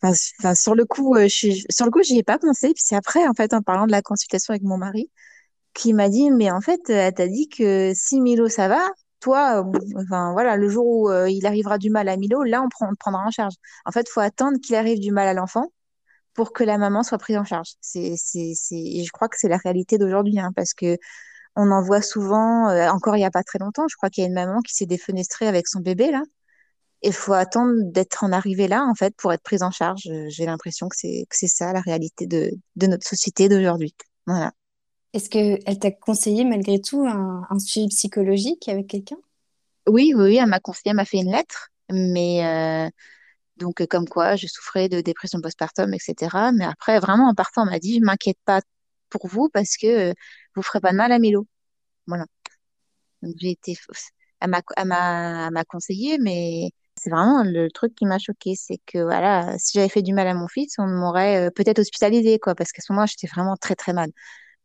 [0.03, 2.69] enfin, sur le coup, euh, je sur le coup, j'y ai pas pensé.
[2.75, 5.11] Puis c'est après, en fait, en parlant de la consultation avec mon mari,
[5.75, 9.63] qui m'a dit, mais en fait, elle t'a dit que si Milo ça va, toi,
[9.63, 12.91] euh, enfin voilà, le jour où il arrivera du mal à Milo, là, on, prend,
[12.91, 13.55] on prendra en charge.
[13.87, 15.71] En fait, il faut attendre qu'il arrive du mal à l'enfant
[16.35, 17.73] pour que la maman soit prise en charge.
[17.81, 20.97] C'est, c'est, c'est, et je crois que c'est la réalité d'aujourd'hui, hein, parce que
[21.55, 24.23] on en voit souvent, euh, encore il n'y a pas très longtemps, je crois qu'il
[24.23, 26.23] y a une maman qui s'est défenestrée avec son bébé, là.
[27.05, 30.09] Il faut attendre d'être en arrivée là, en fait, pour être prise en charge.
[30.29, 33.93] J'ai l'impression que c'est, que c'est ça, la réalité de, de notre société d'aujourd'hui.
[34.25, 34.53] Voilà.
[35.13, 39.17] Est-ce qu'elle t'a conseillé, malgré tout, un, un suivi psychologique avec quelqu'un?
[39.89, 42.89] Oui, oui, elle m'a conseillé, elle m'a fait une lettre, mais euh,
[43.57, 46.53] donc, euh, comme quoi, je souffrais de dépression postpartum, etc.
[46.53, 48.61] Mais après, vraiment, en partant, on m'a dit, je m'inquiète pas
[49.11, 50.15] pour vous parce que euh,
[50.57, 51.47] vous ferez pas de mal à Milo.
[52.07, 52.27] Voilà.
[53.23, 53.77] Donc, j'ai été,
[54.41, 59.73] elle m'a conseillé, mais c'est vraiment le truc qui m'a choqué, c'est que voilà, si
[59.75, 62.83] j'avais fait du mal à mon fils, on m'aurait euh, peut-être hospitalisé, quoi, parce qu'à
[62.83, 64.11] ce moment-là, j'étais vraiment très très mal.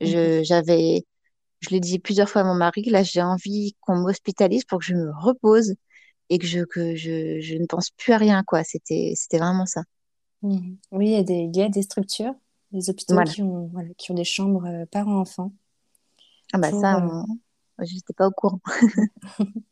[0.01, 1.05] Je, mmh j'avais,
[1.61, 4.85] je l'ai dit plusieurs fois à mon mari, là, j'ai envie qu'on m'hospitalise pour que
[4.85, 5.75] je me repose
[6.29, 8.63] et que je, que je, je ne pense plus à rien, quoi.
[8.63, 9.83] C'était, vraiment ça.
[10.41, 10.75] Mmh.
[10.91, 12.35] Oui, il y, a des, il y a des structures
[12.71, 15.51] les hôpitaux qui, ont, qui ont des chambres parents-enfants.
[16.53, 17.03] Ah bah ça,
[17.79, 18.59] je n'étais pas au courant.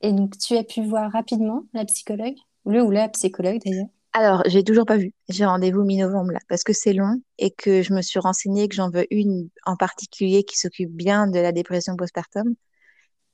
[0.00, 2.36] Et donc, tu as pu voir rapidement la psychologue,
[2.66, 3.86] le ou la psychologue d'ailleurs?
[4.14, 5.14] Alors, j'ai toujours pas vu.
[5.28, 8.74] J'ai rendez-vous mi-novembre là, parce que c'est long et que je me suis renseignée que
[8.74, 12.54] j'en veux une en particulier qui s'occupe bien de la dépression postpartum.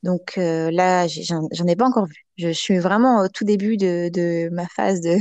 [0.03, 2.27] Donc euh, là, j'en ai pas encore vu.
[2.37, 5.19] Je suis vraiment au tout début de, de ma phase de,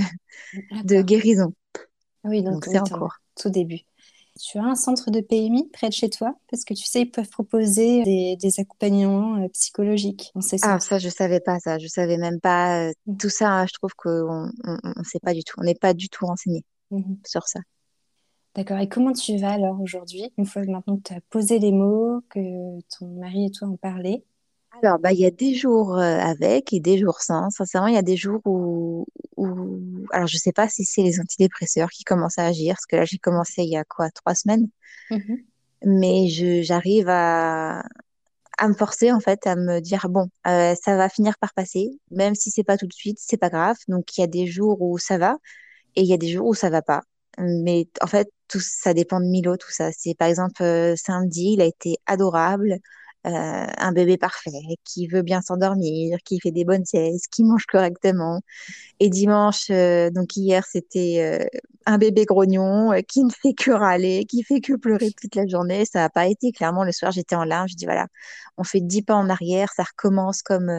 [0.83, 1.53] de guérison.
[2.23, 3.81] Oui, donc c'est encore tout début.
[4.39, 6.35] Tu as un centre de PMI près de chez toi?
[6.51, 10.31] Parce que tu sais, ils peuvent proposer des, accompagnements euh, psychologiques.
[10.61, 11.79] ah, ça, je savais pas ça.
[11.79, 12.87] Je savais même pas.
[12.87, 13.17] Euh, mm.
[13.17, 15.55] Tout ça, je trouve qu'on ne sait pas du tout.
[15.59, 17.17] On n'est pas du tout renseigné mm-hmm.
[17.25, 17.59] sur ça.
[18.53, 18.77] D'accord.
[18.77, 22.21] Et comment tu vas alors aujourd'hui, une fois que maintenant tu as posé les mots,
[22.29, 24.23] que ton mari et toi en parlé?
[24.81, 27.49] Alors, bah, il y a des jours euh, avec et des jours sans.
[27.49, 29.05] Sincèrement, il y a des jours où,
[30.11, 33.05] alors je sais pas si c'est les antidépresseurs qui commencent à agir, parce que là,
[33.05, 34.69] j'ai commencé il y a quoi, trois semaines.
[35.11, 35.43] Mhm.
[35.85, 37.83] Mais je, j'arrive à,
[38.57, 41.89] à me forcer, en fait, à me dire, bon, euh, ça va finir par passer,
[42.11, 43.77] même si c'est pas tout de suite, c'est pas grave.
[43.87, 45.37] Donc, il y a des jours où ça va
[45.95, 47.03] et il y a des jours où ça va pas.
[47.39, 49.91] Mais en fait, tout ça dépend de Milo, tout ça.
[49.91, 52.77] C'est par exemple euh, samedi, il a été adorable.
[53.27, 54.51] Euh, un bébé parfait,
[54.85, 58.41] qui veut bien s'endormir, qui fait des bonnes siestes, qui mange correctement.
[58.99, 64.25] Et dimanche, euh, donc hier, c'était euh, un bébé grognon qui ne fait que râler,
[64.25, 65.85] qui fait que pleurer toute la journée.
[65.85, 66.51] Ça n'a pas été.
[66.53, 67.67] Clairement, le soir, j'étais en larmes.
[67.67, 68.07] Je dis voilà,
[68.57, 70.71] on fait dix pas en arrière, ça recommence comme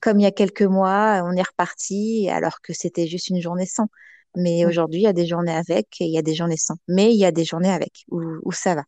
[0.00, 3.66] comme il y a quelques mois, on est reparti, alors que c'était juste une journée
[3.66, 3.88] sans.
[4.36, 6.76] Mais aujourd'hui, il y a des journées avec et il y a des journées sans.
[6.88, 8.84] Mais il y a des journées avec où ça va.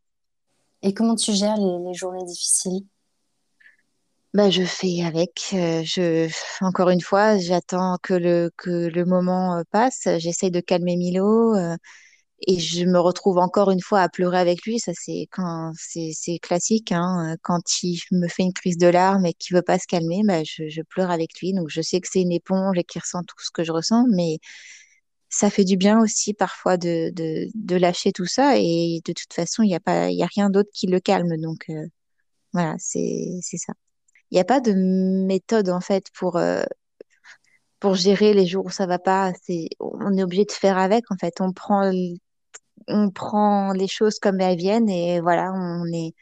[0.82, 2.84] Et comment tu gères les, journées difficiles?
[4.34, 5.50] Bah, je fais avec.
[5.52, 6.28] Euh, je,
[6.64, 10.08] encore une fois, j'attends que le, que le moment euh, passe.
[10.18, 11.76] J'essaye de calmer Milo euh,
[12.48, 14.80] et je me retrouve encore une fois à pleurer avec lui.
[14.80, 16.92] Ça, c'est quand c'est, classique.
[16.92, 17.36] Hein.
[17.42, 20.42] Quand il me fait une crise de larmes et qu'il veut pas se calmer, bah,
[20.44, 21.52] je, je pleure avec lui.
[21.52, 24.06] Donc, je sais que c'est une éponge et qu'il ressent tout ce que je ressens,
[24.10, 24.38] mais
[25.32, 29.32] ça fait du bien aussi parfois de, de, de lâcher tout ça et de toute
[29.32, 31.36] façon, il n'y a pas, il y a rien d'autre qui le calme.
[31.38, 31.86] Donc, euh,
[32.52, 33.74] voilà, c'est, ça.
[34.30, 36.64] Il n'y a pas de méthode, en fait, pour, euh,
[37.80, 39.32] pour gérer les jours où ça va pas.
[39.42, 41.40] C'est, on est obligé de faire avec, en fait.
[41.40, 41.90] On prend,
[42.88, 46.14] on prend les choses comme elles viennent et voilà, on est,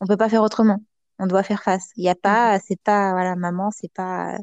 [0.00, 0.82] on peut pas faire autrement.
[1.18, 1.90] On doit faire face.
[1.96, 4.38] Il n'y a pas, mmh c'est pas, voilà, maman, c'est pas,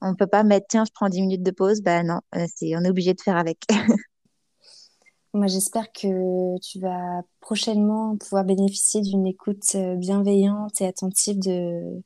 [0.00, 1.82] on peut pas mettre, tiens, je prends 10 minutes de pause.
[1.82, 3.58] Ben non, euh, c'est, on est obligé de faire avec.
[5.34, 12.02] Moi, j'espère que tu vas prochainement pouvoir bénéficier d'une écoute euh, bienveillante et attentive de,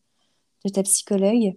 [0.65, 1.55] de ta psychologue.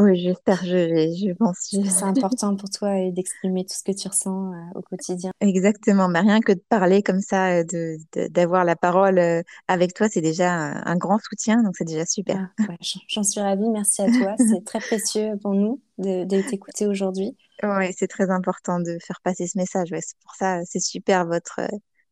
[0.00, 1.58] Oui, j'espère, je, je pense.
[1.70, 5.30] C'est important pour toi et d'exprimer tout ce que tu ressens euh, au quotidien.
[5.40, 9.92] Exactement, mais rien que de parler comme ça, euh, de, d'avoir la parole euh, avec
[9.92, 12.48] toi, c'est déjà un, grand soutien, donc c'est déjà super.
[12.60, 12.74] Ah,
[13.08, 14.34] j'en suis ravie, merci à toi.
[14.38, 17.36] C'est très précieux pour nous de, de t'écouter aujourd'hui.
[17.62, 19.92] Oui, c'est très important de faire passer ce message.
[19.92, 21.60] Ouais, c'est pour ça, c'est super votre,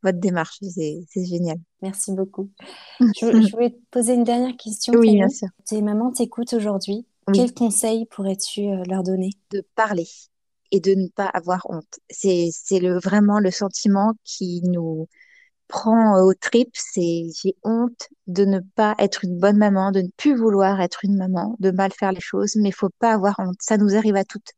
[0.03, 1.57] votre démarche, c'est, c'est génial.
[1.83, 2.51] Merci beaucoup.
[3.01, 4.93] je, voulais te poser une dernière question.
[4.95, 5.49] Oui, bien sûr.
[5.67, 7.07] Tes mamans t'écoutent aujourd'hui?
[7.33, 9.31] Quel conseil pourrais-tu euh, leur donner?
[9.51, 10.09] De parler
[10.71, 11.99] et de ne pas avoir honte.
[12.11, 15.09] C'est le, vraiment le sentiment qui nous
[15.69, 16.75] prend aux tripes.
[16.75, 21.01] C'est j'ai honte de ne pas être une bonne maman, de ne plus vouloir être
[21.05, 23.57] une maman, de mal faire les choses, mais il faut pas avoir honte.
[23.61, 24.53] Ça nous arrive à toutes.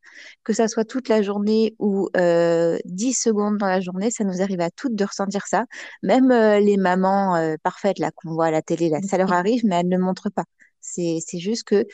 [0.44, 4.40] Que ça soit toute la journée ou euh, 10 secondes dans la journée, ça nous
[4.42, 5.66] arrive à toutes de ressentir ça.
[6.02, 9.33] Même euh, les mamans euh, parfaites là qu'on voit à la télé, là, ça leur
[9.33, 10.44] arrive, mais elles ne montrent pas.
[10.80, 11.87] C'est juste que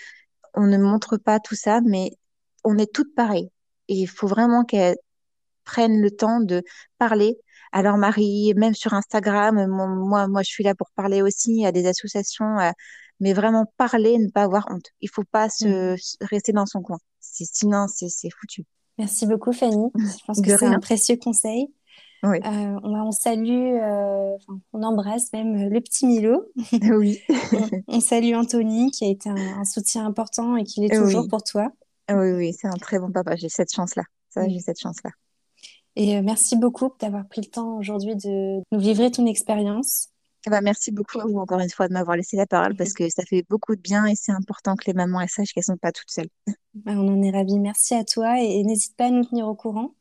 [0.57, 2.11] on ne montre pas tout ça, mais
[2.65, 3.51] on est toutes pareilles.
[3.89, 4.97] Et il faut vraiment qu'elles
[5.65, 6.63] prennent le temps de
[6.99, 7.39] parler
[7.73, 9.67] à leur mari, même sur Instagram.
[9.67, 12.71] Moi, moi, je suis là pour parler aussi à des associations, euh,
[13.21, 14.87] mais vraiment parler, ne pas avoir honte.
[15.01, 15.97] Il faut pas se, mm.
[16.23, 16.99] rester dans son coin.
[17.21, 18.65] Sinon, c'est foutu.
[18.99, 19.91] Merci beaucoup, Fanny.
[19.95, 21.69] Je pense que c'est un précieux conseil.
[22.23, 22.39] Oui.
[22.45, 24.37] Euh, on, salue, euh,
[24.73, 26.45] on embrasse même le petit Milo.
[26.91, 27.21] Oui.
[27.89, 31.71] on, salue Anthony qui a été un, soutien important et qui l'est toujours pour toi.
[32.11, 33.37] Oui, oui, c'est un très bon papa.
[33.37, 34.05] J'ai cette chance-là.
[34.31, 35.11] Ça, j'ai cette chance-là.
[35.97, 40.09] Et euh, merci beaucoup d'avoir pris le temps aujourd'hui de nous livrer ton expérience.
[40.47, 42.93] Eh ben, merci beaucoup à vous encore une fois de m'avoir laissé la parole parce
[42.93, 45.65] que ça fait beaucoup de bien et c'est important que les mamans elles sachent qu'elles
[45.65, 46.29] sont pas toutes seules.
[46.75, 47.59] Ben, on en est ravis.
[47.59, 49.95] Merci à toi et n'hésite pas à nous tenir au courant.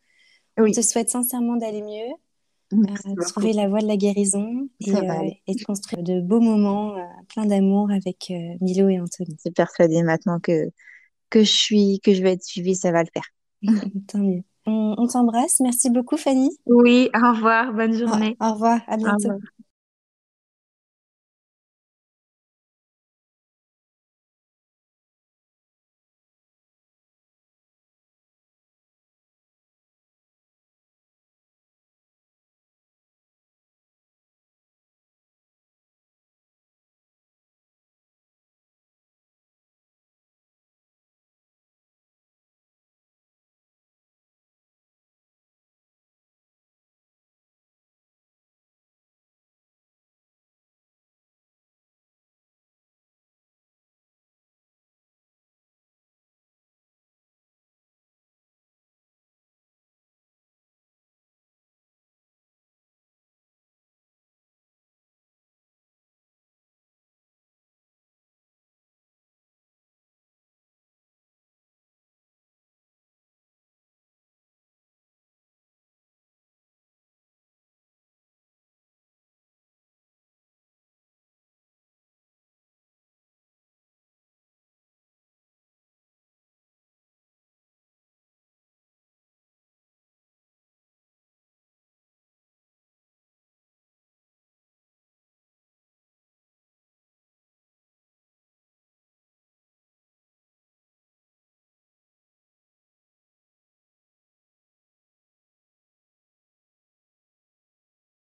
[0.57, 2.13] On te souhaite sincèrement d'aller mieux,
[2.73, 2.77] euh,
[3.15, 6.95] de trouver la voie de la guérison et, euh, et, de construire de beaux moments
[6.95, 9.35] euh, pleins d'amour avec Milo et Anthony.
[9.35, 10.69] Je suis persuadée maintenant que,
[11.29, 13.25] que, je suis, que je vais être suivie, ça va le faire.
[14.07, 14.43] Tant mieux.
[14.65, 15.59] On, on t'embrasse.
[15.59, 16.49] Merci beaucoup, Fanny.
[16.65, 18.35] Oui, au revoir, bonne journée.
[18.39, 19.29] Au, au revoir, à Au bientôt.
[19.29, 19.39] revoir.